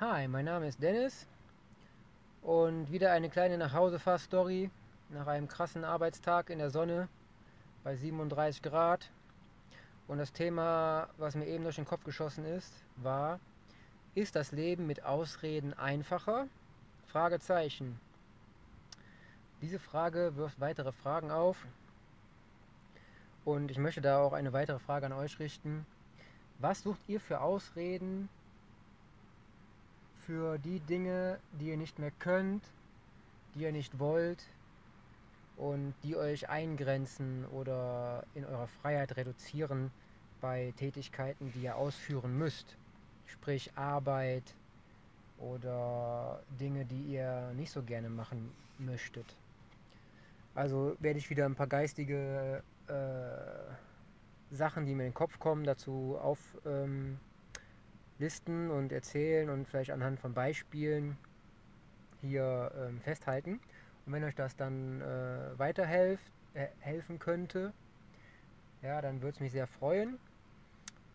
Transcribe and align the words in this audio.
Hi, 0.00 0.26
mein 0.28 0.46
Name 0.46 0.66
ist 0.66 0.82
Dennis 0.82 1.26
und 2.40 2.90
wieder 2.90 3.12
eine 3.12 3.28
kleine 3.28 3.58
Nachhausefahr-Story 3.58 4.70
nach 5.10 5.26
einem 5.26 5.46
krassen 5.46 5.84
Arbeitstag 5.84 6.48
in 6.48 6.58
der 6.58 6.70
Sonne 6.70 7.06
bei 7.84 7.96
37 7.96 8.62
Grad. 8.62 9.10
Und 10.08 10.16
das 10.16 10.32
Thema, 10.32 11.08
was 11.18 11.34
mir 11.34 11.46
eben 11.46 11.64
durch 11.64 11.76
den 11.76 11.84
Kopf 11.84 12.02
geschossen 12.02 12.46
ist, 12.46 12.72
war, 12.96 13.40
ist 14.14 14.36
das 14.36 14.52
Leben 14.52 14.86
mit 14.86 15.04
Ausreden 15.04 15.74
einfacher? 15.74 16.46
Fragezeichen. 17.08 18.00
Diese 19.60 19.78
Frage 19.78 20.34
wirft 20.34 20.60
weitere 20.60 20.92
Fragen 20.92 21.30
auf 21.30 21.58
und 23.44 23.70
ich 23.70 23.76
möchte 23.76 24.00
da 24.00 24.22
auch 24.22 24.32
eine 24.32 24.54
weitere 24.54 24.78
Frage 24.78 25.04
an 25.04 25.12
euch 25.12 25.38
richten. 25.38 25.84
Was 26.58 26.84
sucht 26.84 27.00
ihr 27.06 27.20
für 27.20 27.42
Ausreden 27.42 28.30
für 30.30 30.58
die 30.58 30.78
Dinge, 30.78 31.40
die 31.58 31.70
ihr 31.70 31.76
nicht 31.76 31.98
mehr 31.98 32.12
könnt, 32.20 32.62
die 33.52 33.62
ihr 33.62 33.72
nicht 33.72 33.98
wollt 33.98 34.44
und 35.56 35.92
die 36.04 36.14
euch 36.14 36.48
eingrenzen 36.48 37.44
oder 37.46 38.22
in 38.36 38.44
eurer 38.44 38.68
Freiheit 38.68 39.16
reduzieren 39.16 39.90
bei 40.40 40.72
Tätigkeiten, 40.76 41.50
die 41.52 41.62
ihr 41.64 41.74
ausführen 41.74 42.38
müsst? 42.38 42.76
Sprich 43.26 43.72
Arbeit 43.74 44.54
oder 45.38 46.40
Dinge, 46.60 46.84
die 46.84 47.14
ihr 47.14 47.52
nicht 47.56 47.72
so 47.72 47.82
gerne 47.82 48.08
machen 48.08 48.52
möchtet. 48.78 49.34
Also 50.54 50.96
werde 51.00 51.18
ich 51.18 51.28
wieder 51.28 51.44
ein 51.44 51.56
paar 51.56 51.66
geistige 51.66 52.62
äh, 52.86 54.54
Sachen, 54.54 54.86
die 54.86 54.94
mir 54.94 55.06
in 55.06 55.10
den 55.10 55.14
Kopf 55.14 55.40
kommen, 55.40 55.64
dazu 55.64 56.16
auflisten 56.22 57.18
ähm, 57.18 57.18
und 58.70 58.92
erzählen 58.92 59.48
und 59.48 59.66
vielleicht 59.66 59.90
anhand 59.90 60.20
von 60.20 60.34
Beispielen 60.34 61.16
hier 62.20 62.70
ähm, 62.76 63.00
festhalten. 63.00 63.60
Und 64.04 64.12
wenn 64.12 64.24
euch 64.24 64.34
das 64.34 64.56
dann 64.56 65.00
äh, 65.00 65.58
weiterhelfen 65.58 66.20
äh, 66.54 67.18
könnte, 67.18 67.72
ja, 68.82 69.00
dann 69.00 69.22
würde 69.22 69.34
es 69.34 69.40
mich 69.40 69.52
sehr 69.52 69.66
freuen. 69.66 70.18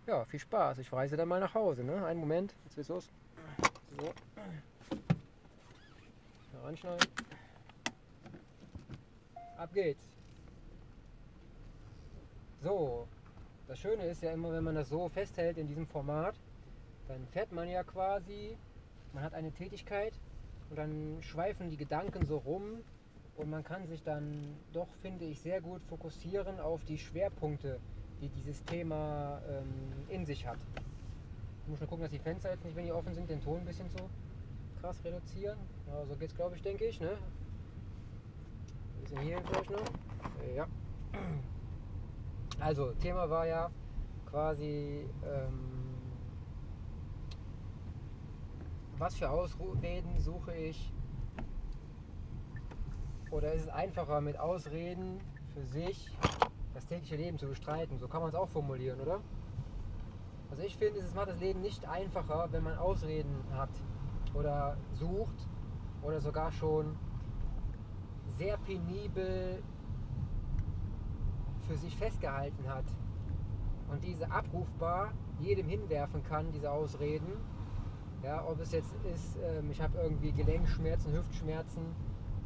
Ja, 0.08 0.26
viel 0.26 0.39
Spaß. 0.39 0.80
Ich 0.80 0.92
reise 0.92 1.16
dann 1.16 1.28
mal 1.28 1.39
nach 1.39 1.53
Hause. 1.53 1.83
Ne? 1.83 2.03
Einen 2.06 2.20
Moment, 2.20 2.56
jetzt 2.64 2.76
geht's 2.76 2.89
los. 2.89 3.09
So. 4.00 4.14
Heranschneiden. 6.53 7.08
Ab 9.58 9.73
geht's. 9.73 10.03
So, 12.61 13.08
das 13.67 13.78
Schöne 13.78 14.06
ist 14.08 14.23
ja 14.23 14.31
immer, 14.31 14.52
wenn 14.52 14.64
man 14.64 14.76
das 14.76 14.89
so 14.89 15.08
festhält 15.09 15.58
in 15.58 15.67
diesem 15.67 15.86
Format, 15.86 16.36
dann 17.08 17.25
fährt 17.28 17.52
man 17.52 17.70
ja 17.70 17.84
quasi, 17.84 18.58
man 19.14 19.23
hat 19.23 19.34
eine 19.34 19.52
Tätigkeit 19.52 20.14
und 20.70 20.78
dann 20.78 21.17
schweifen 21.22 21.70
die 21.70 21.78
Gedanken 21.78 22.25
so 22.25 22.38
rum 22.38 22.81
und 23.38 23.50
man 23.50 23.64
kann 23.64 23.86
sich 23.88 24.02
dann 24.03 24.56
doch, 24.73 24.88
finde 25.02 25.26
ich, 25.26 25.42
sehr 25.42 25.61
gut 25.61 25.81
fokussieren 25.83 26.59
auf 26.59 26.83
die 26.86 26.98
Schwerpunkte, 26.98 27.80
die 28.22 28.30
dieses 28.30 28.64
Thema 28.64 29.42
ähm, 29.50 29.66
in 30.09 30.26
sich 30.26 30.48
hat. 30.48 30.59
Ich 31.64 31.70
muss 31.70 31.80
nur 31.80 31.89
gucken, 31.89 32.03
dass 32.03 32.11
die 32.11 32.20
Fenster 32.20 32.52
jetzt 32.52 32.64
nicht, 32.64 32.76
wenn 32.76 32.86
die 32.86 32.92
offen 32.92 33.14
sind, 33.14 33.30
den 33.30 33.42
Ton 33.42 33.59
ein 33.59 33.66
bisschen 33.66 33.89
so 33.89 34.09
krass 34.80 35.03
reduzieren. 35.03 35.58
Ja, 35.88 36.06
so 36.06 36.16
geht's, 36.16 36.36
glaube 36.36 36.56
ich, 36.56 36.61
denke 36.61 36.86
ich. 36.86 37.00
Ne? 37.00 37.09
Ein 38.95 39.02
bisschen 39.02 39.20
hier 39.22 39.42
vielleicht 39.42 39.70
noch. 39.70 39.86
Ja. 40.56 40.67
Also, 42.58 42.94
Thema 42.94 43.30
war 43.30 43.45
ja 43.45 43.70
quasi, 44.28 45.06
ähm, 45.26 45.75
was 48.98 49.16
für 49.16 49.30
Ausreden 49.30 50.20
suche 50.20 50.54
ich? 50.56 50.94
Oder 53.32 53.54
ist 53.54 53.64
es 53.64 53.70
einfacher 53.70 54.22
mit 54.22 54.40
Ausreden 54.40 55.20
für 55.54 55.64
sich 55.64 56.17
das 56.73 56.86
tägliche 56.86 57.17
Leben 57.17 57.38
zu 57.38 57.48
bestreiten? 57.48 57.98
So 57.98 58.08
kann 58.08 58.22
man 58.22 58.30
es 58.30 58.36
auch 58.36 58.50
formulieren, 58.50 59.00
oder? 59.02 59.20
Also 60.50 60.64
ich 60.64 60.78
finde, 60.78 61.00
es 61.00 61.14
macht 61.14 61.30
das 61.30 61.39
Leben 61.39 61.61
nicht 61.61 61.86
einfacher, 61.86 62.48
wenn 62.52 62.64
man 62.64 62.78
Ausreden 62.78 63.44
hat 63.54 63.72
oder 64.34 64.78
sucht 64.94 65.50
oder 66.02 66.22
sogar 66.22 66.52
schon 66.52 66.95
sehr 68.38 68.58
penibel 68.58 69.61
für 71.67 71.76
sich 71.76 71.98
festgehalten 71.98 72.70
hat 72.70 72.86
und 73.92 74.04
diese 74.04 74.32
abrufbar 74.32 75.11
jedem 75.39 75.67
hinwerfen 75.67 76.23
kann, 76.23 76.52
diese 76.52 76.72
Ausreden. 76.72 77.34
Ja, 78.25 78.43
ob 78.43 78.59
es 78.59 78.71
jetzt 78.71 78.91
ist, 79.03 79.37
ähm, 79.37 79.69
ich 79.69 79.80
habe 79.80 79.99
irgendwie 79.99 80.31
Gelenkschmerzen, 80.31 81.13
Hüftschmerzen 81.13 81.95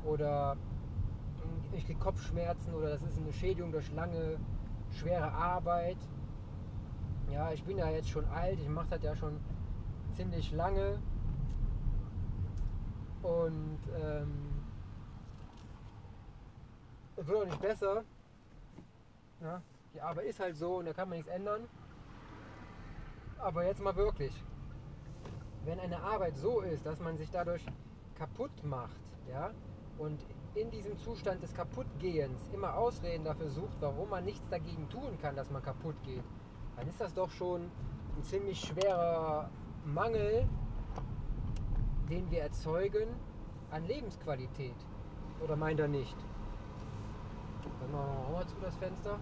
oder 0.03 0.57
ich 1.71 1.85
kriege 1.85 1.97
Kopfschmerzen 1.97 2.73
oder 2.73 2.89
das 2.89 3.01
ist 3.03 3.17
eine 3.17 3.31
Schädigung 3.31 3.71
durch 3.71 3.89
lange, 3.93 4.41
schwere 4.91 5.31
Arbeit. 5.31 5.97
Ja, 7.31 7.53
ich 7.53 7.63
bin 7.63 7.77
ja 7.77 7.89
jetzt 7.89 8.09
schon 8.09 8.25
alt, 8.25 8.59
ich 8.59 8.67
mache 8.67 8.89
das 8.89 9.03
ja 9.03 9.15
schon 9.15 9.39
ziemlich 10.11 10.51
lange 10.51 10.99
und 13.21 13.79
ähm, 13.95 14.65
es 17.15 17.25
wird 17.25 17.37
auch 17.37 17.45
nicht 17.45 17.61
besser. 17.61 18.03
Ja, 19.39 19.61
die 19.93 20.01
Arbeit 20.01 20.25
ist 20.25 20.41
halt 20.41 20.57
so 20.57 20.79
und 20.79 20.87
da 20.87 20.91
kann 20.91 21.07
man 21.07 21.19
nichts 21.19 21.31
ändern. 21.31 21.69
Aber 23.37 23.63
jetzt 23.63 23.81
mal 23.81 23.95
wirklich. 23.95 24.43
Wenn 25.65 25.79
eine 25.79 26.01
Arbeit 26.01 26.37
so 26.37 26.61
ist, 26.61 26.85
dass 26.85 26.99
man 26.99 27.17
sich 27.17 27.29
dadurch 27.29 27.65
kaputt 28.15 28.63
macht, 28.63 28.99
ja, 29.29 29.51
und 29.97 30.19
in 30.55 30.71
diesem 30.71 30.97
Zustand 30.97 31.43
des 31.43 31.53
Kaputtgehens 31.53 32.49
immer 32.53 32.73
Ausreden 32.75 33.23
dafür 33.25 33.49
sucht, 33.49 33.77
warum 33.81 34.09
man 34.09 34.25
nichts 34.25 34.47
dagegen 34.49 34.89
tun 34.89 35.17
kann, 35.21 35.35
dass 35.35 35.49
man 35.49 35.61
kaputt 35.61 35.95
geht, 36.03 36.23
dann 36.75 36.87
ist 36.87 36.99
das 36.99 37.13
doch 37.13 37.29
schon 37.29 37.69
ein 38.17 38.23
ziemlich 38.23 38.59
schwerer 38.59 39.49
Mangel, 39.85 40.47
den 42.09 42.29
wir 42.31 42.41
erzeugen 42.41 43.07
an 43.69 43.85
Lebensqualität. 43.85 44.75
Oder 45.43 45.55
meint 45.55 45.79
er 45.79 45.87
nicht? 45.87 46.17
Dann 47.79 47.91
wir 47.91 48.31
mal 48.31 48.47
zu 48.47 48.55
das 48.61 48.75
Fenster. 48.77 49.19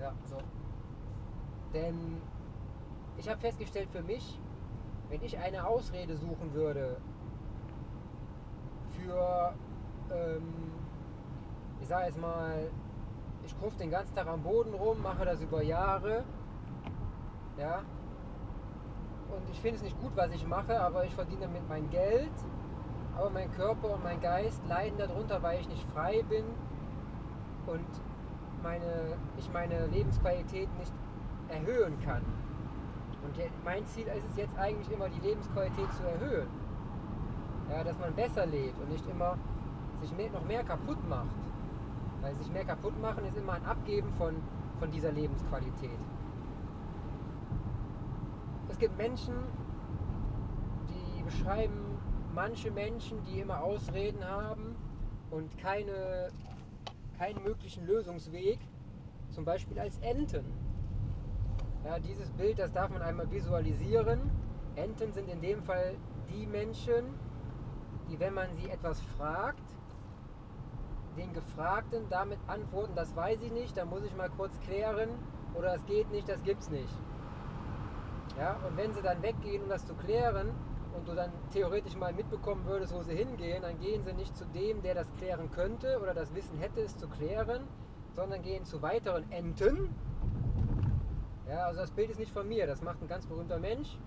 Ja, 0.00 0.12
so. 0.24 0.38
Denn 1.74 2.20
ich 3.18 3.28
habe 3.28 3.40
festgestellt 3.40 3.88
für 3.90 4.02
mich, 4.02 4.40
wenn 5.10 5.22
ich 5.22 5.38
eine 5.38 5.66
Ausrede 5.66 6.16
suchen 6.16 6.54
würde 6.54 6.96
für, 8.92 9.54
ähm, 10.10 10.72
ich 11.80 11.88
sage 11.88 12.06
jetzt 12.06 12.20
mal, 12.20 12.70
ich 13.44 13.58
kurve 13.58 13.76
den 13.76 13.90
ganzen 13.90 14.14
Tag 14.14 14.26
am 14.26 14.42
Boden 14.42 14.72
rum, 14.72 15.02
mache 15.02 15.24
das 15.24 15.40
über 15.42 15.62
Jahre, 15.62 16.24
ja, 17.58 17.82
und 19.30 19.48
ich 19.50 19.60
finde 19.60 19.76
es 19.76 19.82
nicht 19.82 20.00
gut, 20.00 20.12
was 20.16 20.32
ich 20.32 20.46
mache, 20.46 20.80
aber 20.80 21.04
ich 21.04 21.14
verdiene 21.14 21.42
damit 21.42 21.68
mein 21.68 21.90
Geld 21.90 22.32
aber 23.20 23.30
mein 23.30 23.52
Körper 23.52 23.94
und 23.94 24.02
mein 24.02 24.20
Geist 24.20 24.62
leiden 24.66 24.98
darunter, 24.98 25.42
weil 25.42 25.60
ich 25.60 25.68
nicht 25.68 25.86
frei 25.92 26.22
bin 26.28 26.44
und 27.66 27.86
meine, 28.62 29.16
ich 29.36 29.52
meine 29.52 29.86
Lebensqualität 29.88 30.68
nicht 30.78 30.92
erhöhen 31.48 32.00
kann. 32.00 32.22
Und 33.22 33.36
mein 33.64 33.86
Ziel 33.86 34.06
ist 34.06 34.24
es 34.30 34.36
jetzt 34.36 34.56
eigentlich 34.58 34.90
immer, 34.90 35.08
die 35.08 35.20
Lebensqualität 35.20 35.92
zu 35.94 36.02
erhöhen. 36.02 36.48
Ja, 37.70 37.84
dass 37.84 37.98
man 37.98 38.14
besser 38.14 38.46
lebt 38.46 38.80
und 38.80 38.90
nicht 38.90 39.06
immer 39.08 39.36
sich 40.00 40.12
mehr, 40.16 40.30
noch 40.30 40.44
mehr 40.44 40.64
kaputt 40.64 40.98
macht. 41.08 41.36
Weil 42.22 42.34
sich 42.36 42.50
mehr 42.50 42.64
kaputt 42.64 43.00
machen 43.00 43.24
ist 43.24 43.36
immer 43.36 43.54
ein 43.54 43.64
Abgeben 43.64 44.12
von, 44.14 44.34
von 44.78 44.90
dieser 44.90 45.12
Lebensqualität. 45.12 45.98
Es 48.68 48.78
gibt 48.78 48.96
Menschen, 48.96 49.34
die 50.88 51.22
beschreiben 51.22 51.98
manche 52.34 52.70
Menschen, 52.70 53.18
die 53.24 53.40
immer 53.40 53.62
Ausreden 53.62 54.24
haben 54.24 54.76
und 55.30 55.56
keine, 55.58 56.28
keinen 57.18 57.42
möglichen 57.42 57.86
Lösungsweg, 57.86 58.58
zum 59.30 59.44
Beispiel 59.44 59.78
als 59.78 59.98
Enten. 59.98 60.44
Ja, 61.84 61.98
dieses 61.98 62.30
Bild, 62.32 62.58
das 62.58 62.72
darf 62.72 62.90
man 62.90 63.02
einmal 63.02 63.30
visualisieren. 63.30 64.20
Enten 64.76 65.12
sind 65.12 65.28
in 65.28 65.40
dem 65.40 65.62
Fall 65.62 65.96
die 66.32 66.46
Menschen, 66.46 67.04
die, 68.08 68.20
wenn 68.20 68.34
man 68.34 68.54
sie 68.56 68.68
etwas 68.68 69.00
fragt, 69.16 69.62
den 71.16 71.32
Gefragten 71.32 72.08
damit 72.08 72.38
antworten, 72.46 72.94
das 72.94 73.14
weiß 73.16 73.40
ich 73.42 73.52
nicht, 73.52 73.76
da 73.76 73.84
muss 73.84 74.04
ich 74.04 74.14
mal 74.14 74.30
kurz 74.30 74.58
klären 74.60 75.08
oder 75.54 75.72
das 75.72 75.84
geht 75.86 76.10
nicht, 76.10 76.28
das 76.28 76.42
gibt's 76.42 76.70
nicht. 76.70 76.94
Ja, 78.38 78.56
und 78.66 78.76
wenn 78.76 78.92
sie 78.92 79.02
dann 79.02 79.20
weggehen, 79.22 79.62
um 79.62 79.68
das 79.68 79.84
zu 79.86 79.94
klären, 79.94 80.50
und 80.92 81.08
du 81.08 81.14
dann 81.14 81.30
theoretisch 81.52 81.96
mal 81.96 82.12
mitbekommen 82.12 82.64
würdest, 82.66 82.92
wo 82.94 83.02
sie 83.02 83.14
hingehen, 83.14 83.62
dann 83.62 83.78
gehen 83.78 84.02
sie 84.04 84.12
nicht 84.12 84.36
zu 84.36 84.44
dem, 84.46 84.82
der 84.82 84.94
das 84.94 85.06
klären 85.16 85.50
könnte 85.50 85.98
oder 86.00 86.14
das 86.14 86.34
Wissen 86.34 86.58
hätte, 86.58 86.80
es 86.80 86.96
zu 86.96 87.08
klären, 87.08 87.62
sondern 88.14 88.42
gehen 88.42 88.64
zu 88.64 88.82
weiteren 88.82 89.30
Enten. 89.30 89.94
Ja, 91.50 91.66
also 91.66 91.80
das 91.80 91.90
Bild 91.90 92.10
ist 92.10 92.20
nicht 92.20 92.32
von 92.32 92.46
mir, 92.46 92.64
das 92.64 92.80
macht 92.80 93.02
ein 93.02 93.08
ganz 93.08 93.26
berühmter 93.26 93.58
Mensch. 93.58 93.98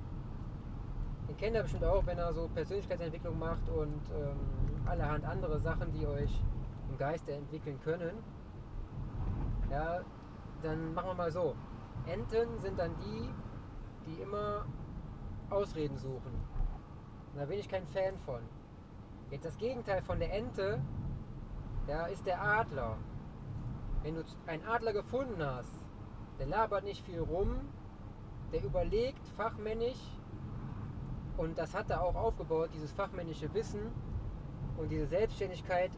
den 1.27 1.35
kennt 1.35 1.55
ihr 1.57 1.61
bestimmt 1.61 1.83
auch, 1.83 2.05
wenn 2.05 2.17
er 2.17 2.31
so 2.31 2.47
Persönlichkeitsentwicklung 2.47 3.37
macht 3.37 3.67
und 3.67 4.01
ähm, 4.17 4.39
allerhand 4.85 5.25
andere 5.25 5.59
Sachen, 5.59 5.91
die 5.91 6.07
euch 6.07 6.41
im 6.89 6.97
Geiste 6.97 7.33
entwickeln 7.33 7.77
können. 7.83 8.17
Ja, 9.69 10.01
dann 10.61 10.93
machen 10.93 11.09
wir 11.09 11.15
mal 11.15 11.31
so. 11.31 11.53
Enten 12.05 12.59
sind 12.61 12.79
dann 12.79 12.95
die, 12.99 13.29
die 14.05 14.21
immer 14.21 14.65
Ausreden 15.49 15.97
suchen. 15.97 16.33
Und 17.33 17.39
da 17.39 17.45
bin 17.45 17.59
ich 17.59 17.67
kein 17.67 17.85
Fan 17.87 18.17
von. 18.19 18.39
Jetzt 19.31 19.43
das 19.43 19.57
Gegenteil 19.57 20.01
von 20.03 20.17
der 20.17 20.31
Ente, 20.31 20.79
ja, 21.87 22.05
ist 22.05 22.25
der 22.25 22.41
Adler. 22.41 22.95
Wenn 24.01 24.15
du 24.15 24.23
einen 24.47 24.63
Adler 24.63 24.93
gefunden 24.93 25.43
hast, 25.43 25.82
der 26.39 26.47
labert 26.47 26.83
nicht 26.83 27.05
viel 27.05 27.19
rum, 27.19 27.55
der 28.51 28.63
überlegt 28.63 29.25
fachmännisch. 29.37 30.01
Und 31.37 31.57
das 31.57 31.73
hat 31.73 31.89
er 31.89 32.03
auch 32.03 32.15
aufgebaut, 32.15 32.69
dieses 32.73 32.91
fachmännische 32.91 33.53
Wissen 33.53 33.91
und 34.77 34.91
diese 34.91 35.07
Selbstständigkeit 35.07 35.91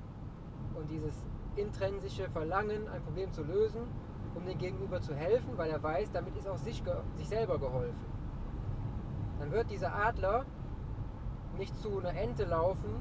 und 0.76 0.90
dieses 0.90 1.14
intrinsische 1.56 2.30
Verlangen, 2.30 2.88
ein 2.88 3.02
Problem 3.04 3.32
zu 3.32 3.44
lösen, 3.44 3.82
um 4.34 4.46
dem 4.46 4.58
Gegenüber 4.58 5.02
zu 5.02 5.16
helfen, 5.16 5.58
weil 5.58 5.70
er 5.70 5.82
weiß, 5.82 6.12
damit 6.12 6.36
ist 6.36 6.48
auch 6.48 6.58
sich, 6.58 6.84
sich 7.16 7.28
selber 7.28 7.58
geholfen. 7.58 8.06
Dann 9.40 9.52
wird 9.52 9.70
dieser 9.70 9.94
Adler 9.94 10.46
nicht 11.58 11.76
zu 11.78 12.00
einer 12.00 12.14
Ente 12.14 12.46
laufen 12.46 12.96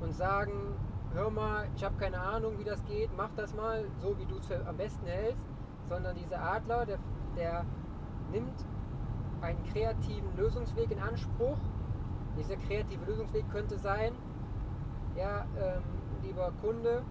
und 0.00 0.12
sagen, 0.12 0.76
hör 1.12 1.30
mal, 1.30 1.68
ich 1.76 1.84
habe 1.84 1.96
keine 1.96 2.20
Ahnung, 2.20 2.58
wie 2.58 2.64
das 2.64 2.84
geht, 2.84 3.10
mach 3.16 3.30
das 3.36 3.54
mal, 3.54 3.84
so 4.00 4.16
wie 4.18 4.26
du 4.26 4.36
es 4.36 4.50
am 4.66 4.76
besten 4.76 5.06
hältst, 5.06 5.46
sondern 5.88 6.16
dieser 6.16 6.42
Adler, 6.42 6.86
der, 6.86 6.98
der 7.36 7.64
nimmt 8.30 8.64
einen 9.40 9.62
kreativen 9.72 10.34
Lösungsweg 10.36 10.90
in 10.90 10.98
Anspruch. 10.98 11.58
Dieser 12.36 12.56
kreative 12.56 13.04
Lösungsweg 13.04 13.48
könnte 13.50 13.78
sein, 13.78 14.12
ja, 15.16 15.46
ähm, 15.58 15.82
lieber 16.22 16.52
Kunde, 16.60 17.02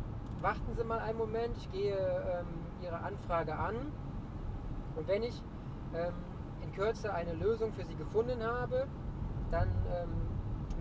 warten 0.41 0.75
Sie 0.75 0.83
mal 0.83 0.99
einen 0.99 1.17
Moment, 1.17 1.55
ich 1.57 1.71
gehe 1.71 1.95
ähm, 1.95 2.47
Ihre 2.81 2.99
Anfrage 3.01 3.57
an. 3.57 3.75
Und 4.95 5.07
wenn 5.07 5.23
ich 5.23 5.41
ähm, 5.93 6.13
in 6.61 6.71
Kürze 6.73 7.13
eine 7.13 7.33
Lösung 7.33 7.71
für 7.71 7.85
Sie 7.85 7.95
gefunden 7.95 8.43
habe, 8.43 8.87
dann 9.51 9.69
ähm, 9.93 10.09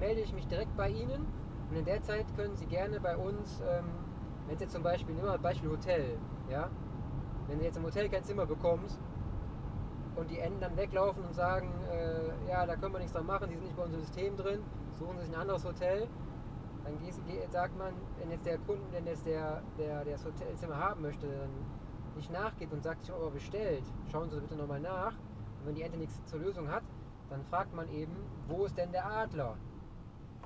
melde 0.01 0.21
ich 0.21 0.33
mich 0.33 0.47
direkt 0.49 0.77
bei 0.77 0.89
Ihnen. 0.89 1.27
Und 1.71 1.77
in 1.77 1.85
der 1.85 2.03
Zeit 2.03 2.27
können 2.37 2.57
Sie 2.57 2.67
gerne 2.67 2.99
bei 3.01 3.17
uns, 3.17 3.61
ähm, 3.61 3.85
wenn 4.49 4.59
Sie 4.59 4.67
zum 4.67 4.83
Beispiel, 4.83 5.15
nehmen 5.15 5.27
wir 5.27 5.33
mal 5.33 5.39
Beispiel 5.39 5.71
Hotel, 5.71 6.19
ja, 6.51 6.69
wenn 7.53 7.59
du 7.59 7.67
jetzt 7.67 7.77
im 7.77 7.85
Hotel 7.85 8.09
kein 8.09 8.25
Zimmer 8.25 8.47
bekommst 8.47 8.99
und 10.17 10.31
die 10.31 10.39
Enden 10.39 10.59
dann 10.61 10.75
weglaufen 10.75 11.23
und 11.23 11.35
sagen, 11.35 11.69
äh, 11.93 12.51
ja, 12.51 12.65
da 12.65 12.77
können 12.77 12.95
wir 12.95 12.99
nichts 12.99 13.13
dran 13.13 13.27
machen, 13.27 13.51
die 13.51 13.57
sind 13.57 13.65
nicht 13.65 13.77
bei 13.77 13.83
unserem 13.83 14.01
System 14.01 14.39
drin, 14.39 14.63
suchen 14.99 15.19
sich 15.19 15.29
ein 15.29 15.35
anderes 15.35 15.63
Hotel, 15.63 16.09
dann 16.83 17.51
sagt 17.51 17.77
man, 17.77 17.93
wenn 18.19 18.31
jetzt 18.31 18.47
der 18.47 18.57
Kunde, 18.57 18.83
wenn 18.93 19.07
jetzt 19.07 19.27
der, 19.27 19.63
der, 19.79 20.03
der 20.03 20.15
das 20.15 20.25
Hotelzimmer 20.25 20.79
haben 20.79 21.03
möchte, 21.03 21.27
dann 21.27 21.51
nicht 22.17 22.33
nachgeht 22.33 22.73
und 22.73 22.83
sagt, 22.83 23.03
ich 23.03 23.11
habe 23.11 23.21
aber 23.21 23.33
bestellt, 23.33 23.85
schauen 24.11 24.31
Sie 24.31 24.41
bitte 24.41 24.57
nochmal 24.57 24.81
nach. 24.81 25.13
Und 25.61 25.67
wenn 25.67 25.75
die 25.75 25.83
Ente 25.83 25.99
nichts 25.99 26.25
zur 26.25 26.41
Lösung 26.41 26.69
hat, 26.71 26.83
dann 27.29 27.45
fragt 27.45 27.75
man 27.75 27.87
eben, 27.93 28.17
wo 28.49 28.65
ist 28.65 28.79
denn 28.79 28.93
der 28.93 29.07
Adler? 29.07 29.59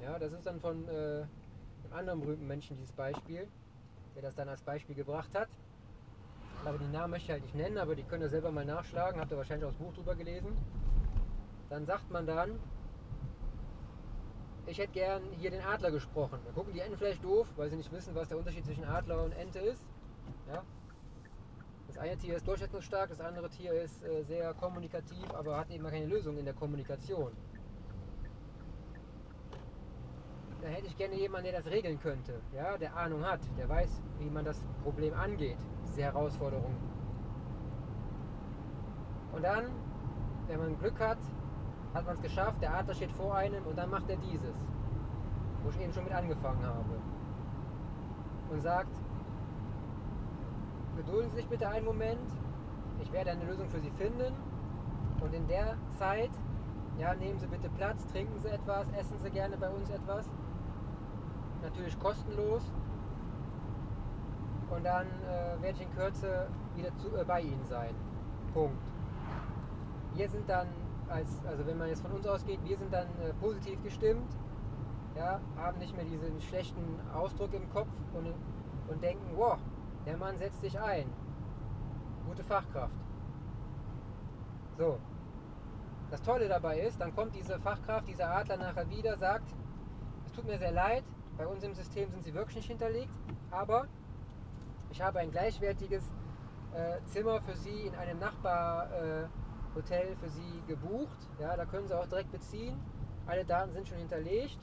Ja, 0.03 0.19
das 0.19 0.33
ist 0.33 0.45
dann 0.45 0.61
von 0.61 0.89
äh, 0.89 0.91
einem 0.93 1.93
anderen 1.93 2.21
berühmten 2.21 2.47
Menschen 2.49 2.77
dieses 2.77 2.93
Beispiel, 2.93 3.47
der 4.17 4.23
das 4.23 4.35
dann 4.35 4.49
als 4.49 4.63
Beispiel 4.63 4.97
gebracht 4.97 5.31
hat. 5.35 5.49
Aber 6.67 6.79
die 6.79 6.89
Namen 6.89 7.13
möchte 7.13 7.27
ich 7.27 7.31
halt 7.31 7.43
nicht 7.45 7.55
nennen, 7.55 7.79
aber 7.79 7.95
die 7.95 8.03
könnt 8.03 8.25
ihr 8.25 8.29
selber 8.29 8.51
mal 8.51 8.65
nachschlagen, 8.65 9.21
habt 9.21 9.31
ihr 9.31 9.37
wahrscheinlich 9.37 9.65
auch 9.67 9.71
das 9.71 9.79
Buch 9.79 9.95
drüber 9.95 10.17
gelesen. 10.17 10.57
Dann 11.71 11.87
sagt 11.87 12.11
man 12.11 12.27
dann, 12.27 12.59
ich 14.67 14.77
hätte 14.79 14.93
gern 14.93 15.23
hier 15.39 15.53
den 15.53 15.61
Adler 15.61 15.93
gesprochen. 15.93 16.41
Dann 16.45 16.55
gucken 16.55 16.73
die 16.73 16.81
Enten 16.81 16.99
vielleicht 16.99 17.23
doof, 17.23 17.47
weil 17.55 17.71
sie 17.71 17.77
nicht 17.77 17.93
wissen, 17.93 18.17
was 18.17 18.27
der 18.29 18.37
Unterschied 18.37 18.65
zwischen 18.65 18.85
Adler 18.85 19.23
und 19.23 19.31
Ente 19.33 19.61
ist. 19.61 19.87
Ja? 20.49 20.65
Das 21.87 21.99
eine 21.99 22.17
Tier 22.17 22.37
ist 22.37 22.49
durchsetzungsstark, 22.49 23.11
das 23.11 23.21
andere 23.21 23.49
Tier 23.49 23.73
ist 23.73 24.03
äh, 24.03 24.25
sehr 24.25 24.53
kommunikativ, 24.55 25.33
aber 25.35 25.59
hat 25.59 25.71
eben 25.71 25.87
keine 25.87 26.07
Lösung 26.07 26.37
in 26.37 26.47
der 26.47 26.55
Kommunikation. 26.55 27.31
Da 30.67 30.73
hätte 30.73 30.89
ich 30.89 30.97
gerne 30.97 31.15
jemanden, 31.15 31.53
der 31.53 31.63
das 31.63 31.71
regeln 31.71 31.97
könnte, 32.01 32.41
ja? 32.53 32.77
der 32.77 32.97
Ahnung 32.97 33.25
hat, 33.25 33.39
der 33.57 33.69
weiß, 33.69 34.03
wie 34.19 34.29
man 34.29 34.45
das 34.45 34.61
Problem 34.83 35.15
angeht, 35.15 35.59
diese 35.87 36.03
Herausforderung. 36.03 36.75
Und 39.31 39.45
dann, 39.45 39.67
wenn 40.49 40.59
man 40.59 40.77
Glück 40.81 40.99
hat, 40.99 41.19
hat 41.95 42.05
man 42.05 42.17
es 42.17 42.21
geschafft, 42.21 42.61
der 42.63 42.75
Adler 42.75 42.95
steht 42.95 43.13
vor 43.13 43.37
einem 43.37 43.65
und 43.65 43.79
dann 43.79 43.91
macht 43.91 44.11
er 44.11 44.17
dieses, 44.17 44.57
wo 45.63 45.71
ich 45.71 45.81
eben 45.81 45.93
schon 45.93 46.03
mit 46.03 46.13
angefangen 46.13 46.67
habe. 46.67 47.01
Und 48.51 48.61
sagt, 48.61 48.91
gedulden 50.97 51.31
Sie 51.31 51.37
sich 51.37 51.47
bitte 51.47 51.69
einen 51.69 51.87
Moment, 51.87 52.29
ich 53.01 53.13
werde 53.13 53.31
eine 53.31 53.45
Lösung 53.45 53.69
für 53.69 53.79
Sie 53.79 53.93
finden 53.93 54.35
und 55.21 55.33
in 55.33 55.47
der 55.47 55.77
Zeit, 55.97 56.31
ja, 56.99 57.15
nehmen 57.15 57.39
Sie 57.39 57.47
bitte 57.47 57.69
Platz, 57.69 58.05
trinken 58.09 58.41
Sie 58.41 58.49
etwas, 58.49 58.89
essen 58.99 59.17
Sie 59.23 59.31
gerne 59.31 59.57
bei 59.59 59.71
uns 59.71 59.91
etwas, 59.91 60.29
natürlich 61.67 61.99
kostenlos 61.99 62.63
und 64.71 64.85
dann 64.85 65.07
äh, 65.07 65.63
werde 65.63 65.79
ich 65.79 65.83
in 65.83 65.95
Kürze 65.95 66.49
wieder 66.75 66.97
zu, 66.97 67.17
äh, 67.17 67.25
bei 67.25 67.41
Ihnen 67.41 67.65
sein. 67.67 67.95
Punkt. 68.53 68.79
Wir 70.15 70.29
sind 70.29 70.49
dann 70.49 70.69
als, 71.09 71.45
also 71.47 71.67
wenn 71.67 71.79
man 71.79 71.89
jetzt 71.89 72.03
von 72.03 72.13
uns 72.13 72.27
ausgeht, 72.27 72.59
wir 72.65 72.77
sind 72.77 72.93
dann 72.93 73.07
äh, 73.21 73.33
positiv 73.41 73.83
gestimmt, 73.83 74.31
ja, 75.17 75.41
haben 75.57 75.79
nicht 75.79 75.95
mehr 75.97 76.05
diesen 76.05 76.41
schlechten 76.41 77.01
Ausdruck 77.15 77.53
im 77.55 77.69
Kopf 77.71 77.89
und, 78.15 78.33
und 78.89 79.03
denken, 79.03 79.27
wow, 79.35 79.59
der 80.05 80.17
Mann 80.17 80.37
setzt 80.39 80.61
sich 80.61 80.79
ein. 80.79 81.11
Gute 82.27 82.45
Fachkraft. 82.45 82.95
So. 84.79 84.99
Das 86.11 86.23
Tolle 86.23 86.49
dabei 86.49 86.81
ist, 86.81 87.01
dann 87.01 87.15
kommt 87.15 87.35
diese 87.35 87.59
Fachkraft, 87.59 88.09
dieser 88.09 88.31
Adler 88.31 88.57
nachher 88.59 88.89
wieder, 88.89 89.17
sagt, 89.17 89.53
es 90.25 90.33
tut 90.33 90.45
mir 90.45 90.59
sehr 90.59 90.73
leid, 90.73 91.05
bei 91.37 91.47
uns 91.47 91.63
im 91.63 91.75
System 91.75 92.11
sind 92.11 92.25
sie 92.25 92.35
wirklich 92.35 92.57
nicht 92.57 92.69
hinterlegt, 92.69 93.13
aber 93.51 93.87
ich 94.91 95.01
habe 95.01 95.19
ein 95.19 95.31
gleichwertiges 95.31 96.05
äh, 96.73 97.03
Zimmer 97.07 97.41
für 97.41 97.55
Sie 97.57 97.83
in 97.83 97.95
einem 97.95 98.19
Nachbar. 98.19 98.91
Äh, 98.93 99.29
für 100.21 100.31
Sie 100.31 100.63
gebucht. 100.67 101.19
Ja, 101.39 101.55
da 101.55 101.67
können 101.67 101.87
Sie 101.87 101.95
auch 101.95 102.07
direkt 102.07 102.33
beziehen. 102.33 102.81
Alle 103.27 103.45
Daten 103.45 103.73
sind 103.73 103.87
schon 103.87 103.99
hinterlegt. 103.99 104.59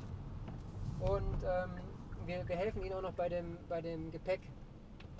Und 0.99 1.43
ähm, 1.43 1.79
wir, 2.25 2.47
wir, 2.47 2.55
helfen 2.55 2.81
Ihnen 2.81 2.93
auch 2.93 3.01
noch 3.01 3.13
bei 3.13 3.29
dem, 3.29 3.59
bei 3.69 3.81
dem 3.81 4.09
Gepäck 4.11 4.41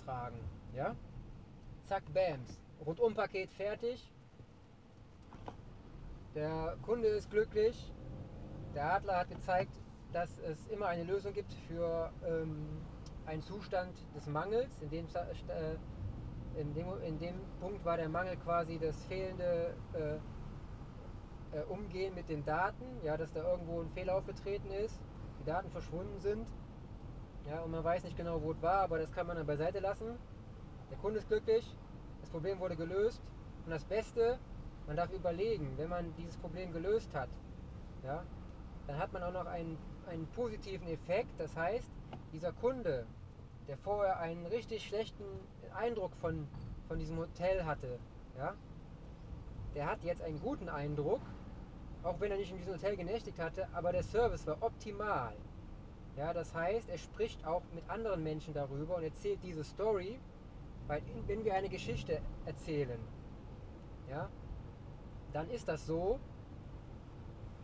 tragen. 0.03 0.39
Ja? 0.73 0.95
Zack, 1.83 2.03
Bams. 2.11 2.59
Rundumpaket 2.83 3.51
fertig. 3.51 4.11
Der 6.33 6.75
Kunde 6.81 7.09
ist 7.09 7.29
glücklich. 7.29 7.93
Der 8.73 8.93
Adler 8.93 9.19
hat 9.19 9.29
gezeigt, 9.29 9.79
dass 10.13 10.39
es 10.39 10.67
immer 10.67 10.87
eine 10.87 11.03
Lösung 11.03 11.33
gibt 11.33 11.53
für 11.67 12.11
ähm, 12.25 12.67
einen 13.25 13.41
Zustand 13.41 13.93
des 14.15 14.27
Mangels, 14.27 14.81
in 14.81 14.89
dem 14.89 15.05
äh, 15.05 15.75
in 16.59 16.73
dem, 16.75 16.85
in 17.03 17.17
dem 17.17 17.35
Punkt 17.59 17.83
war 17.83 17.97
der 17.97 18.09
Mangel 18.09 18.37
quasi 18.37 18.77
das 18.77 19.03
fehlende 19.05 19.73
äh, 19.93 21.57
äh, 21.57 21.63
Umgehen 21.63 22.13
mit 22.13 22.29
den 22.29 22.45
Daten, 22.45 22.85
ja, 23.03 23.17
dass 23.17 23.31
da 23.33 23.43
irgendwo 23.43 23.81
ein 23.81 23.89
Fehler 23.89 24.15
aufgetreten 24.15 24.69
ist, 24.71 24.99
die 25.39 25.45
Daten 25.45 25.69
verschwunden 25.71 26.19
sind. 26.19 26.47
Ja, 27.49 27.61
und 27.61 27.71
man 27.71 27.83
weiß 27.83 28.03
nicht 28.03 28.15
genau, 28.15 28.41
wo 28.41 28.51
es 28.51 28.61
war, 28.61 28.81
aber 28.81 28.99
das 28.99 29.11
kann 29.11 29.27
man 29.27 29.35
dann 29.35 29.47
beiseite 29.47 29.79
lassen. 29.79 30.17
Der 30.89 30.97
Kunde 30.97 31.19
ist 31.19 31.27
glücklich, 31.27 31.75
das 32.21 32.29
Problem 32.29 32.59
wurde 32.59 32.75
gelöst. 32.75 33.21
Und 33.65 33.71
das 33.71 33.83
Beste, 33.83 34.37
man 34.87 34.95
darf 34.95 35.11
überlegen, 35.11 35.73
wenn 35.77 35.89
man 35.89 36.13
dieses 36.17 36.37
Problem 36.37 36.71
gelöst 36.71 37.13
hat, 37.15 37.29
ja, 38.03 38.23
dann 38.87 38.97
hat 38.97 39.13
man 39.13 39.23
auch 39.23 39.33
noch 39.33 39.45
einen, 39.45 39.77
einen 40.07 40.27
positiven 40.27 40.87
Effekt. 40.87 41.39
Das 41.39 41.55
heißt, 41.55 41.89
dieser 42.31 42.51
Kunde, 42.51 43.05
der 43.67 43.77
vorher 43.77 44.19
einen 44.19 44.45
richtig 44.45 44.87
schlechten 44.87 45.23
Eindruck 45.75 46.15
von, 46.17 46.47
von 46.87 46.99
diesem 46.99 47.17
Hotel 47.17 47.65
hatte, 47.65 47.99
ja, 48.37 48.55
der 49.75 49.87
hat 49.87 50.03
jetzt 50.03 50.21
einen 50.21 50.39
guten 50.39 50.69
Eindruck, 50.69 51.21
auch 52.03 52.19
wenn 52.19 52.31
er 52.31 52.37
nicht 52.37 52.51
in 52.51 52.57
diesem 52.57 52.73
Hotel 52.73 52.95
genächtigt 52.95 53.39
hatte, 53.39 53.67
aber 53.73 53.91
der 53.91 54.03
Service 54.03 54.45
war 54.45 54.57
optimal. 54.61 55.33
Ja, 56.15 56.33
das 56.33 56.53
heißt, 56.53 56.89
er 56.89 56.97
spricht 56.97 57.45
auch 57.45 57.63
mit 57.73 57.89
anderen 57.89 58.23
Menschen 58.23 58.53
darüber 58.53 58.97
und 58.97 59.03
erzählt 59.03 59.39
diese 59.41 59.63
Story, 59.63 60.19
weil 60.87 61.01
wenn 61.27 61.43
wir 61.43 61.55
eine 61.55 61.69
Geschichte 61.69 62.21
erzählen, 62.45 62.99
ja, 64.09 64.29
dann 65.31 65.49
ist 65.49 65.67
das 65.67 65.85
so, 65.87 66.19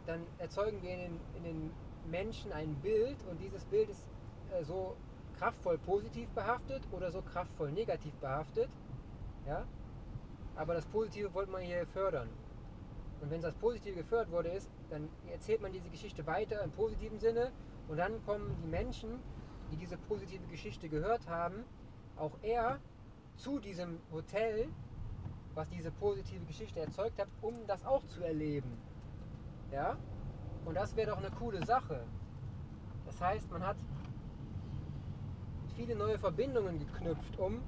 dann 0.07 0.25
erzeugen 0.39 0.81
wir 0.81 0.93
in 0.93 0.99
den, 0.99 1.19
in 1.35 1.43
den 1.43 1.71
Menschen 2.07 2.51
ein 2.51 2.75
Bild 2.75 3.17
und 3.29 3.39
dieses 3.39 3.63
Bild 3.65 3.89
ist 3.89 4.05
äh, 4.51 4.63
so 4.63 4.95
kraftvoll 5.37 5.77
positiv 5.77 6.29
behaftet 6.29 6.81
oder 6.91 7.11
so 7.11 7.21
kraftvoll 7.21 7.71
negativ 7.71 8.13
behaftet. 8.15 8.69
Ja? 9.47 9.65
Aber 10.55 10.73
das 10.73 10.85
Positive 10.85 11.33
wollte 11.33 11.51
man 11.51 11.61
hier 11.61 11.85
fördern. 11.87 12.29
Und 13.21 13.31
wenn 13.31 13.41
das 13.41 13.53
Positive 13.55 13.95
gefördert 13.95 14.31
wurde, 14.31 14.49
ist, 14.49 14.69
dann 14.89 15.09
erzählt 15.31 15.61
man 15.61 15.71
diese 15.71 15.89
Geschichte 15.89 16.25
weiter 16.25 16.61
im 16.63 16.71
positiven 16.71 17.19
Sinne 17.19 17.51
und 17.87 17.97
dann 17.97 18.23
kommen 18.25 18.55
die 18.63 18.67
Menschen, 18.67 19.19
die 19.71 19.77
diese 19.77 19.97
positive 19.97 20.45
Geschichte 20.47 20.89
gehört 20.89 21.27
haben, 21.27 21.63
auch 22.17 22.31
eher 22.41 22.79
zu 23.35 23.59
diesem 23.59 23.99
Hotel, 24.11 24.67
was 25.53 25.69
diese 25.69 25.91
positive 25.91 26.45
Geschichte 26.45 26.79
erzeugt 26.79 27.19
hat, 27.19 27.27
um 27.41 27.55
das 27.67 27.85
auch 27.85 28.05
zu 28.07 28.21
erleben. 28.23 28.77
Ja? 29.71 29.97
Und 30.69 30.75
das 30.75 30.95
wäre 30.95 31.09
doch 31.09 31.17
eine 31.17 31.31
coole 31.31 31.65
Sache. 31.65 31.99
Das 33.07 33.19
heißt, 33.19 33.51
man 33.51 33.65
hat 33.65 33.77
viele 35.75 35.95
neue 35.95 36.19
Verbindungen 36.19 36.77
geknüpft, 36.77 37.39
um 37.39 37.63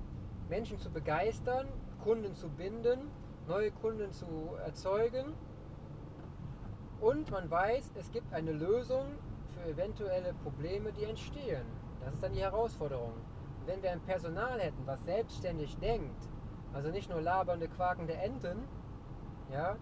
Menschen 0.50 0.78
zu 0.78 0.92
begeistern, 0.92 1.66
Kunden 2.04 2.36
zu 2.36 2.48
binden, 2.48 3.10
neue 3.48 3.72
Kunden 3.72 4.12
zu 4.12 4.52
erzeugen. 4.64 5.34
Und 7.00 7.32
man 7.32 7.50
weiß, 7.50 7.92
es 7.96 8.12
gibt 8.12 8.32
eine 8.36 8.52
Lösung 8.52 9.08
für 9.56 9.68
eventuelle 9.68 10.36
Probleme, 10.44 10.92
die 10.92 11.06
entstehen. 11.06 11.66
Das 12.02 12.14
ist 12.14 12.22
dann 12.22 12.34
die 12.34 12.42
Herausforderung. 12.42 13.14
Wenn 13.66 13.82
wir 13.82 13.94
ein 13.94 14.02
Personal 14.02 14.60
hätten, 14.60 14.86
was 14.86 15.04
selbstständig 15.06 15.76
denkt, 15.80 16.30
also 16.72 16.90
nicht 16.90 17.10
nur 17.10 17.20
labernde, 17.20 17.68
quakende 17.68 18.14
Enten, 18.14 18.60
ja, 19.52 19.76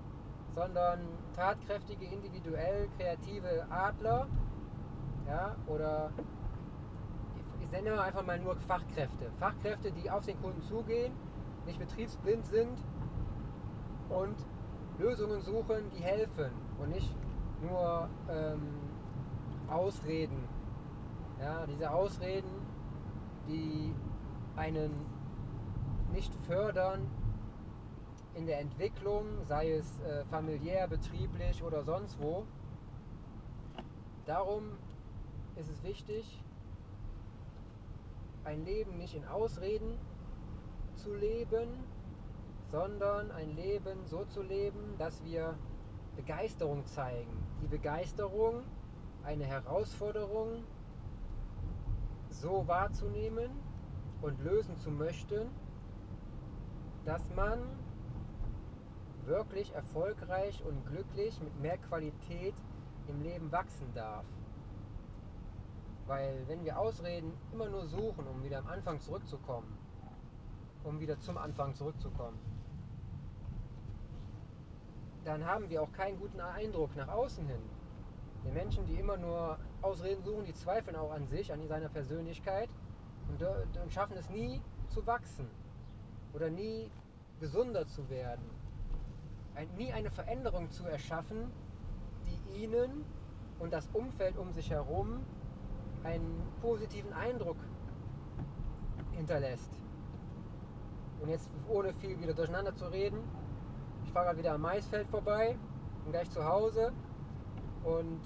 sondern 0.56 1.02
tatkräftige, 1.40 2.06
individuell 2.06 2.90
kreative 2.98 3.66
Adler, 3.70 4.28
ja, 5.26 5.56
oder 5.68 6.12
ich 7.62 7.72
nenne 7.72 8.02
einfach 8.02 8.26
mal 8.26 8.38
nur 8.40 8.58
Fachkräfte. 8.68 9.32
Fachkräfte, 9.40 9.92
die 9.92 10.12
auf 10.12 10.26
den 10.26 10.40
Kunden 10.42 10.62
zugehen, 10.64 11.14
nicht 11.66 11.80
betriebsblind 11.80 12.46
sind 12.46 12.78
und 14.10 14.36
Lösungen 14.98 15.42
suchen, 15.42 15.90
die 15.96 16.04
helfen 16.04 16.52
und 16.78 16.90
nicht 16.90 17.16
nur 17.62 18.10
ähm, 18.30 18.68
Ausreden. 19.70 20.44
Ja, 21.40 21.66
diese 21.68 21.90
Ausreden, 21.90 22.50
die 23.48 23.94
einen 24.58 24.92
nicht 26.12 26.34
fördern 26.48 27.08
in 28.40 28.46
der 28.46 28.62
Entwicklung, 28.62 29.26
sei 29.50 29.74
es 29.74 30.00
äh, 30.00 30.24
familiär, 30.32 30.88
betrieblich 30.88 31.62
oder 31.62 31.84
sonst 31.84 32.18
wo. 32.22 32.46
Darum 34.26 34.78
ist 35.58 35.70
es 35.70 35.84
wichtig, 35.84 36.42
ein 38.46 38.64
Leben 38.64 38.98
nicht 38.98 39.14
in 39.14 39.26
Ausreden 39.26 39.98
zu 40.96 41.14
leben, 41.14 41.68
sondern 42.72 43.30
ein 43.32 43.58
Leben 43.58 44.06
so 44.06 44.24
zu 44.24 44.42
leben, 44.42 44.96
dass 44.98 45.22
wir 45.26 45.56
Begeisterung 46.16 46.86
zeigen. 46.86 47.44
Die 47.62 47.68
Begeisterung, 47.68 48.64
eine 49.26 49.44
Herausforderung 49.44 50.64
so 52.30 52.66
wahrzunehmen 52.68 53.52
und 54.22 54.42
lösen 54.42 54.78
zu 54.78 54.92
möchten, 54.92 55.50
dass 57.04 57.22
man 57.36 57.60
wirklich 59.30 59.74
erfolgreich 59.74 60.62
und 60.66 60.86
glücklich 60.88 61.40
mit 61.42 61.58
mehr 61.62 61.78
Qualität 61.78 62.56
im 63.08 63.22
Leben 63.22 63.52
wachsen 63.52 63.94
darf. 63.94 64.26
Weil 66.08 66.44
wenn 66.48 66.66
wir 66.66 66.78
Ausreden 66.78 67.32
immer 67.54 67.70
nur 67.70 67.86
suchen, 67.86 68.28
um 68.28 68.44
wieder 68.44 68.58
am 68.58 68.68
Anfang 68.68 69.00
zurückzukommen, 69.00 69.78
um 70.84 71.00
wieder 71.00 71.20
zum 71.20 71.38
Anfang 71.38 71.76
zurückzukommen, 71.76 72.40
dann 75.24 75.46
haben 75.46 75.70
wir 75.70 75.84
auch 75.84 75.92
keinen 75.92 76.20
guten 76.20 76.40
Eindruck 76.40 76.96
nach 76.96 77.10
außen 77.10 77.46
hin. 77.46 77.62
Die 78.44 78.52
Menschen, 78.52 78.86
die 78.88 78.96
immer 78.96 79.18
nur 79.18 79.60
Ausreden 79.82 80.24
suchen, 80.24 80.46
die 80.46 80.54
zweifeln 80.54 80.96
auch 80.96 81.12
an 81.12 81.28
sich, 81.28 81.54
an 81.54 81.68
seiner 81.68 81.90
Persönlichkeit 81.90 82.70
und, 83.28 83.92
schaffen 83.92 84.18
es 84.18 84.30
nie 84.30 84.62
zu 84.88 85.06
wachsen 85.06 85.48
oder 86.34 86.50
nie 86.50 86.90
gesunder 87.40 87.86
zu 87.88 88.10
werden. 88.10 88.59
Ein, 89.56 89.68
nie 89.78 89.92
eine 89.92 90.10
Veränderung 90.12 90.72
zu 90.72 90.86
erschaffen, 90.86 91.52
die 92.26 92.64
ihnen 92.64 93.06
und 93.60 93.74
das 93.74 93.88
Umfeld 93.94 94.38
um 94.38 94.52
sich 94.54 94.70
herum 94.70 95.20
einen 96.04 96.42
positiven 96.62 97.12
Eindruck 97.14 97.58
hinterlässt. 99.12 99.72
Und 101.22 101.30
jetzt 101.30 101.50
ohne 101.68 101.94
viel 101.94 102.20
wieder 102.22 102.34
durcheinander 102.34 102.74
zu 102.74 102.86
reden, 102.86 103.20
ich 104.06 104.12
fahre 104.12 104.28
gerade 104.28 104.40
wieder 104.40 104.54
am 104.54 104.62
Maisfeld 104.62 105.08
vorbei, 105.10 105.58
bin 106.04 106.14
gleich 106.14 106.30
zu 106.32 106.44
Hause 106.44 106.94
und 107.84 108.22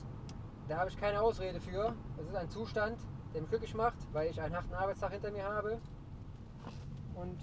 da 0.67 0.79
habe 0.79 0.89
ich 0.89 0.97
keine 0.97 1.21
Ausrede 1.21 1.59
für. 1.59 1.93
Es 2.17 2.27
ist 2.27 2.35
ein 2.35 2.49
Zustand, 2.49 2.97
der 3.33 3.41
mich 3.41 3.49
glücklich 3.49 3.73
macht, 3.73 3.97
weil 4.13 4.29
ich 4.29 4.39
einen 4.39 4.55
harten 4.55 4.73
Arbeitstag 4.73 5.11
hinter 5.11 5.31
mir 5.31 5.43
habe. 5.43 5.79
Und 7.15 7.37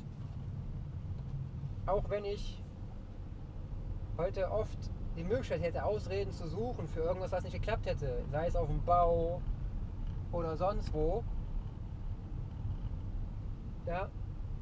auch 1.87 2.09
wenn 2.09 2.25
ich 2.25 2.60
heute 4.21 4.51
oft 4.51 4.79
die 5.17 5.25
Möglichkeit 5.25 5.63
hätte, 5.63 5.83
Ausreden 5.83 6.31
zu 6.31 6.47
suchen 6.47 6.87
für 6.89 7.01
irgendwas, 7.01 7.33
was 7.33 7.43
nicht 7.43 7.55
geklappt 7.55 7.87
hätte, 7.87 8.23
sei 8.31 8.49
es 8.49 8.55
auf 8.55 8.69
dem 8.69 8.85
Bau 8.85 9.41
oder 10.31 10.59
sonst 10.59 10.93
wo, 10.93 11.25
da 13.87 14.11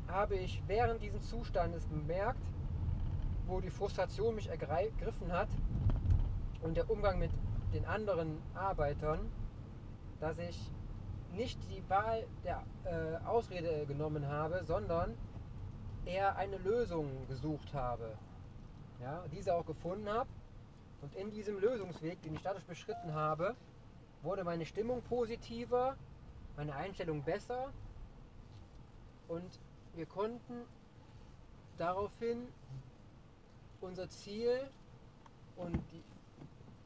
habe 0.07 0.37
ich 0.37 0.63
während 0.69 1.03
dieses 1.03 1.29
Zustandes 1.29 1.85
bemerkt, 1.87 2.41
wo 3.49 3.61
die 3.61 3.71
Frustration 3.71 4.37
mich 4.37 4.49
ergriffen 4.49 5.33
hat 5.33 5.49
und 6.63 6.77
der 6.77 6.89
Umgang 6.89 7.19
mit 7.19 7.33
den 7.75 7.85
anderen 7.85 8.41
Arbeitern, 8.55 9.19
dass 10.21 10.39
ich 10.39 10.71
nicht 11.33 11.59
die 11.69 11.83
Wahl 11.91 12.25
der 12.45 12.63
äh, 12.85 13.27
Ausrede 13.27 13.87
genommen 13.87 14.29
habe, 14.29 14.63
sondern 14.65 15.15
eher 16.05 16.37
eine 16.37 16.59
Lösung 16.59 17.27
gesucht 17.27 17.75
habe. 17.75 18.17
Ja, 19.01 19.25
diese 19.33 19.55
auch 19.55 19.65
gefunden 19.65 20.09
habe. 20.09 20.29
Und 21.01 21.15
in 21.15 21.31
diesem 21.31 21.59
Lösungsweg, 21.61 22.21
den 22.23 22.35
ich 22.35 22.43
dadurch 22.43 22.65
beschritten 22.65 23.15
habe, 23.15 23.55
wurde 24.23 24.43
meine 24.43 24.67
Stimmung 24.67 25.03
positiver, 25.03 25.97
meine 26.57 26.75
Einstellung 26.75 27.23
besser 27.23 27.73
und 29.29 29.61
wir 29.95 30.07
konnten 30.07 30.65
daraufhin 31.77 32.49
unser 33.81 34.09
Ziel 34.09 34.69
und, 35.57 35.77
die, 35.93 36.03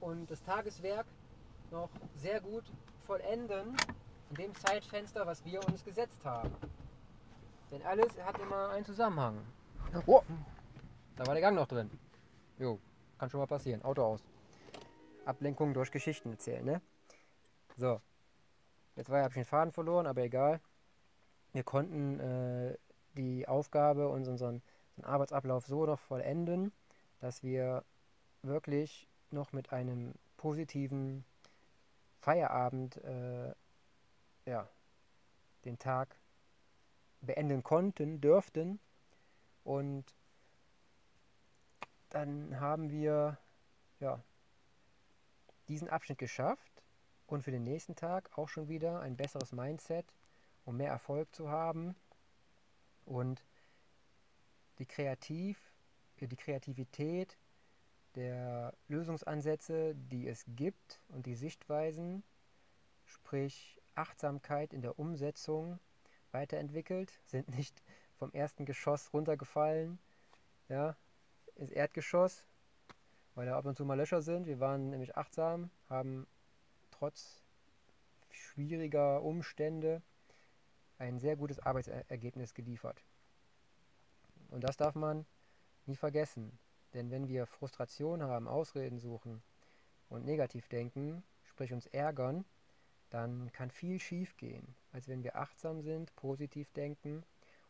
und 0.00 0.30
das 0.30 0.42
Tageswerk 0.42 1.06
noch 1.70 1.88
sehr 2.16 2.40
gut 2.40 2.64
vollenden 3.06 3.74
in 4.30 4.36
dem 4.36 4.54
Zeitfenster, 4.54 5.26
was 5.26 5.44
wir 5.44 5.66
uns 5.66 5.84
gesetzt 5.84 6.22
haben. 6.24 6.50
Denn 7.70 7.82
alles 7.82 8.10
hat 8.22 8.38
immer 8.38 8.70
einen 8.70 8.84
Zusammenhang. 8.84 9.38
Oh, 10.06 10.22
da 11.16 11.26
war 11.26 11.34
der 11.34 11.40
Gang 11.40 11.56
noch 11.56 11.66
drin. 11.66 11.90
Jo, 12.58 12.78
kann 13.18 13.30
schon 13.30 13.40
mal 13.40 13.46
passieren. 13.46 13.82
Auto 13.82 14.02
aus. 14.02 14.22
Ablenkung 15.24 15.74
durch 15.74 15.90
Geschichten 15.90 16.30
erzählen, 16.30 16.64
ne? 16.64 16.82
So. 17.76 18.00
Jetzt 18.96 19.08
war, 19.08 19.20
habe 19.20 19.30
ich 19.30 19.34
den 19.34 19.44
Faden 19.44 19.72
verloren, 19.72 20.06
aber 20.06 20.22
egal. 20.22 20.60
Wir 21.52 21.64
konnten 21.64 22.20
äh, 22.20 22.76
die 23.14 23.46
Aufgabe 23.48 24.08
und 24.08 24.26
unseren, 24.28 24.62
unseren 24.96 25.10
Arbeitsablauf 25.12 25.66
so 25.66 25.86
noch 25.86 25.98
vollenden, 25.98 26.72
dass 27.20 27.42
wir 27.42 27.84
wirklich 28.42 29.08
noch 29.30 29.52
mit 29.52 29.72
einem 29.72 30.14
positiven 30.36 31.24
Feierabend 32.20 32.96
äh, 33.04 33.54
ja, 34.46 34.68
den 35.64 35.78
Tag 35.78 36.16
beenden 37.20 37.62
konnten, 37.62 38.20
dürften. 38.20 38.80
Und 39.64 40.04
dann 42.12 42.60
haben 42.60 42.90
wir 42.90 43.38
ja, 44.00 44.22
diesen 45.68 45.88
Abschnitt 45.88 46.18
geschafft 46.18 46.82
und 47.26 47.42
für 47.42 47.50
den 47.50 47.64
nächsten 47.64 47.96
Tag 47.96 48.36
auch 48.36 48.48
schon 48.48 48.68
wieder 48.68 49.00
ein 49.00 49.16
besseres 49.16 49.52
Mindset, 49.52 50.06
um 50.64 50.76
mehr 50.76 50.90
Erfolg 50.90 51.34
zu 51.34 51.50
haben 51.50 51.94
und 53.06 53.42
die 54.78 54.86
Kreativ, 54.86 55.58
die 56.20 56.36
Kreativität 56.36 57.38
der 58.14 58.74
Lösungsansätze, 58.88 59.94
die 59.94 60.28
es 60.28 60.44
gibt 60.48 61.00
und 61.08 61.24
die 61.24 61.34
Sichtweisen, 61.34 62.22
sprich 63.06 63.80
Achtsamkeit 63.94 64.72
in 64.74 64.82
der 64.82 64.98
Umsetzung 64.98 65.78
weiterentwickelt, 66.30 67.12
sind 67.24 67.48
nicht 67.56 67.82
vom 68.18 68.32
ersten 68.32 68.66
Geschoss 68.66 69.12
runtergefallen, 69.14 69.98
ja, 70.68 70.96
ins 71.56 71.70
Erdgeschoss, 71.70 72.46
weil 73.34 73.46
da 73.46 73.56
ab 73.56 73.66
und 73.66 73.76
zu 73.76 73.84
mal 73.84 73.96
Löcher 73.96 74.22
sind. 74.22 74.46
Wir 74.46 74.60
waren 74.60 74.90
nämlich 74.90 75.16
achtsam, 75.16 75.70
haben 75.88 76.26
trotz 76.90 77.42
schwieriger 78.30 79.22
Umstände 79.22 80.02
ein 80.98 81.18
sehr 81.18 81.36
gutes 81.36 81.58
Arbeitsergebnis 81.58 82.54
geliefert. 82.54 83.02
Und 84.50 84.64
das 84.64 84.76
darf 84.76 84.94
man 84.94 85.26
nie 85.86 85.96
vergessen. 85.96 86.58
Denn 86.94 87.10
wenn 87.10 87.28
wir 87.28 87.46
Frustration 87.46 88.22
haben, 88.22 88.46
Ausreden 88.46 88.98
suchen 88.98 89.42
und 90.10 90.24
negativ 90.24 90.68
denken, 90.68 91.22
sprich 91.44 91.72
uns 91.72 91.86
ärgern, 91.86 92.44
dann 93.10 93.50
kann 93.52 93.70
viel 93.70 93.98
schief 93.98 94.36
gehen, 94.36 94.74
als 94.92 95.08
wenn 95.08 95.22
wir 95.22 95.36
achtsam 95.36 95.82
sind, 95.82 96.14
positiv 96.16 96.70
denken 96.72 97.24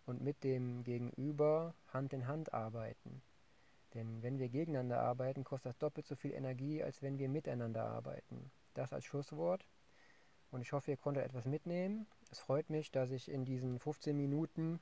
und 0.07 0.23
mit 0.23 0.45
dem 0.45 0.85
Gegenüber 0.85 1.75
Hand 1.93 2.13
in 2.13 2.27
Hand 2.27 2.53
arbeiten. 2.53 3.23
Denn 3.95 4.23
wenn 4.23 4.39
wir 4.39 4.49
gegeneinander 4.49 5.01
arbeiten, 5.01 5.45
kostet 5.45 5.71
das 5.71 5.79
doppelt 5.79 6.07
so 6.07 6.17
viel 6.17 6.33
Energie, 6.33 6.83
als 6.83 7.03
wenn 7.03 7.19
wir 7.19 7.29
miteinander 7.29 7.85
arbeiten. 7.85 8.51
Das 8.75 8.93
als 8.93 9.05
Schlusswort. 9.05 9.67
Und 10.51 10.63
ich 10.63 10.73
hoffe, 10.73 10.91
ihr 10.91 10.97
konntet 10.97 11.25
etwas 11.25 11.47
mitnehmen. 11.47 12.07
Es 12.31 12.39
freut 12.39 12.71
mich, 12.71 12.91
dass 12.91 13.11
ich 13.11 13.31
in 13.31 13.45
diesen 13.45 13.79
15 13.79 14.17
Minuten 14.17 14.81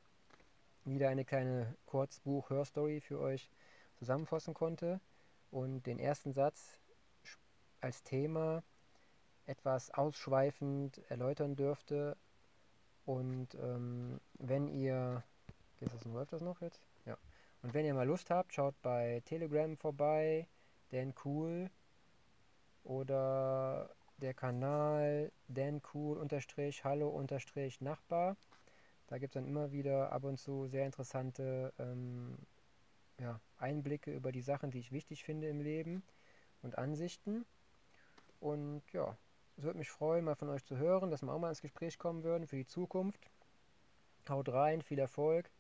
wieder 0.85 1.09
eine 1.09 1.25
kleine 1.25 1.75
Kurzbuch-Hörstory 1.87 3.01
für 3.01 3.21
euch 3.21 3.51
zusammenfassen 3.97 4.55
konnte 4.55 5.01
und 5.51 5.87
den 5.87 5.99
ersten 5.99 6.33
Satz 6.33 6.81
als 7.81 8.03
Thema 8.03 8.63
etwas 9.47 9.91
ausschweifend 9.91 10.99
erläutern 11.11 11.57
dürfte. 11.57 12.17
Und 13.05 13.55
ähm, 13.55 14.21
wenn 14.39 14.69
ihr, 14.69 15.23
ist 15.81 15.95
das, 15.95 16.05
läuft 16.05 16.33
das 16.33 16.41
noch 16.41 16.61
jetzt? 16.61 16.90
Und 17.63 17.75
wenn 17.75 17.85
ihr 17.85 17.95
mal 17.95 18.07
Lust 18.07 18.31
habt, 18.31 18.55
schaut 18.55 18.81
bei 18.81 19.23
Telegram 19.27 19.77
vorbei, 19.77 20.49
Dan 20.91 21.13
Cool 21.25 21.71
oder 22.85 23.95
der 24.17 24.33
Kanal 24.35 25.31
Dan 25.49 25.83
Cool 25.93 26.17
unterstrich 26.17 26.85
Hallo 26.85 27.09
unterstrich 27.09 27.81
Nachbar. 27.81 28.37
Da 29.09 29.19
gibt 29.19 29.35
es 29.35 29.41
dann 29.41 29.49
immer 29.49 29.73
wieder 29.73 30.11
ab 30.13 30.25
und 30.25 30.39
zu 30.39 30.69
sehr 30.69 30.87
interessante 30.87 31.73
ähm, 31.79 32.39
ja, 33.19 33.41
Einblicke 33.59 34.15
über 34.15 34.33
die 34.33 34.41
Sachen, 34.41 34.71
die 34.71 34.79
ich 34.79 34.93
wichtig 34.93 35.25
finde 35.25 35.49
im 35.49 35.61
Leben 35.61 36.03
und 36.63 36.79
Ansichten. 36.79 37.45
Und 38.39 38.83
ja, 38.93 39.17
es 39.59 39.65
würde 39.65 39.79
mich 39.79 39.91
freuen, 39.91 40.25
mal 40.25 40.35
von 40.35 40.49
euch 40.49 40.65
zu 40.65 40.79
hören, 40.79 41.11
dass 41.11 41.23
wir 41.23 41.33
auch 41.33 41.39
mal 41.39 41.51
ins 41.51 41.61
Gespräch 41.61 41.99
kommen 41.99 42.23
würden 42.23 42.47
für 42.47 42.57
die 42.57 42.67
Zukunft. 42.67 43.21
Haut 44.29 44.49
rein, 44.49 44.81
viel 44.81 44.99
Erfolg 44.99 45.51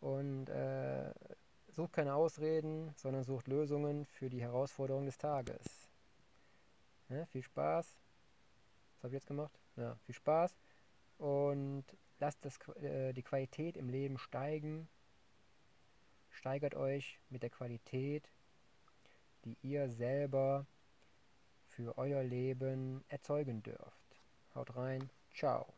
und 0.00 0.48
äh, 0.48 1.12
sucht 1.68 1.92
keine 1.92 2.14
Ausreden, 2.14 2.92
sondern 2.96 3.24
sucht 3.24 3.48
Lösungen 3.48 4.04
für 4.06 4.30
die 4.30 4.40
Herausforderungen 4.40 5.06
des 5.06 5.18
Tages. 5.18 5.90
Ja, 7.08 7.24
viel 7.26 7.42
Spaß. 7.42 7.94
Was 8.94 9.02
habe 9.02 9.08
ich 9.08 9.14
jetzt 9.14 9.26
gemacht? 9.26 9.60
Ja, 9.76 9.96
viel 10.04 10.14
Spaß 10.14 10.56
und 11.18 11.84
lasst 12.18 12.44
das, 12.44 12.58
äh, 12.78 13.12
die 13.12 13.22
Qualität 13.22 13.76
im 13.76 13.88
Leben 13.88 14.18
steigen. 14.18 14.88
Steigert 16.30 16.74
euch 16.74 17.20
mit 17.28 17.42
der 17.42 17.50
Qualität, 17.50 18.30
die 19.44 19.56
ihr 19.62 19.88
selber 19.88 20.66
für 21.68 21.96
euer 21.98 22.22
Leben 22.22 23.04
erzeugen 23.08 23.62
dürft. 23.62 24.20
Haut 24.54 24.76
rein, 24.76 25.10
ciao. 25.32 25.74